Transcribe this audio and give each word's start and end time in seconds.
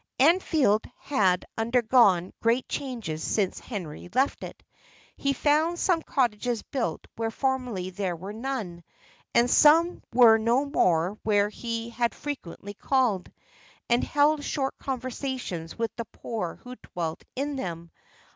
Anfield 0.17 0.83
had 0.97 1.45
undergone 1.59 2.33
great 2.41 2.67
changes 2.67 3.23
since 3.23 3.59
Henry 3.59 4.09
left 4.15 4.41
it. 4.43 4.63
He 5.15 5.31
found 5.31 5.77
some 5.77 6.01
cottages 6.01 6.63
built 6.63 7.05
where 7.17 7.29
formerly 7.29 7.91
there 7.91 8.15
were 8.15 8.33
none; 8.33 8.83
and 9.35 9.47
some 9.47 10.01
were 10.11 10.39
no 10.39 10.65
more 10.65 11.19
where 11.21 11.49
he 11.49 11.89
had 11.91 12.15
frequently 12.15 12.73
called, 12.73 13.31
and 13.91 14.03
held 14.03 14.43
short 14.43 14.75
conversations 14.79 15.77
with 15.77 15.95
the 15.97 16.05
poor 16.05 16.55
who 16.63 16.77
dwelt 16.77 17.23
in 17.35 17.55
them. 17.55 17.91